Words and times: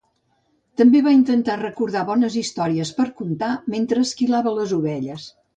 També 0.81 1.01
va 1.07 1.13
intentar 1.17 1.57
recordar 1.61 2.03
bones 2.09 2.39
històries 2.43 2.95
per 3.01 3.07
contar 3.23 3.53
mentre 3.77 4.07
esquilava 4.09 4.59
les 4.61 4.79
ovelles. 4.83 5.33